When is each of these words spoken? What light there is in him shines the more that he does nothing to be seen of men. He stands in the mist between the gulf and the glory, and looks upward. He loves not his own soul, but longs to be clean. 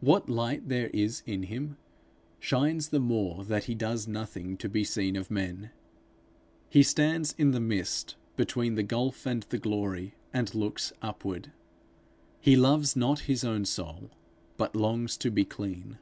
What 0.00 0.28
light 0.28 0.68
there 0.68 0.88
is 0.88 1.22
in 1.26 1.44
him 1.44 1.76
shines 2.40 2.88
the 2.88 2.98
more 2.98 3.44
that 3.44 3.66
he 3.66 3.74
does 3.76 4.08
nothing 4.08 4.56
to 4.56 4.68
be 4.68 4.82
seen 4.82 5.14
of 5.14 5.30
men. 5.30 5.70
He 6.68 6.82
stands 6.82 7.36
in 7.38 7.52
the 7.52 7.60
mist 7.60 8.16
between 8.34 8.74
the 8.74 8.82
gulf 8.82 9.26
and 9.26 9.44
the 9.44 9.58
glory, 9.58 10.16
and 10.32 10.52
looks 10.56 10.92
upward. 11.02 11.52
He 12.40 12.56
loves 12.56 12.96
not 12.96 13.20
his 13.30 13.44
own 13.44 13.64
soul, 13.64 14.10
but 14.56 14.74
longs 14.74 15.16
to 15.18 15.30
be 15.30 15.44
clean. 15.44 15.98